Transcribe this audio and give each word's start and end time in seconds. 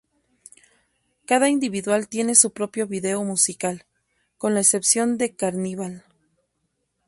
Cada 1.27 1.47
individual 1.49 2.07
tiene 2.07 2.33
su 2.33 2.53
propio 2.53 2.87
video 2.87 3.23
musical, 3.23 3.85
con 4.39 4.55
la 4.55 4.61
excepción 4.61 5.19
de 5.19 5.35
"Carnival". 5.35 6.03